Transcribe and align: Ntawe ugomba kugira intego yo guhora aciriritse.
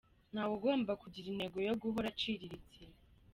Ntawe 0.31 0.51
ugomba 0.57 0.91
kugira 1.01 1.27
intego 1.29 1.57
yo 1.67 1.73
guhora 1.81 2.07
aciriritse. 2.13 2.83